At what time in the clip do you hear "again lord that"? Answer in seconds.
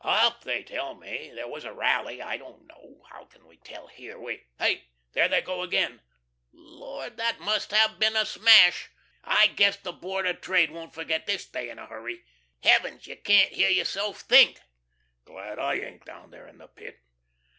5.61-7.39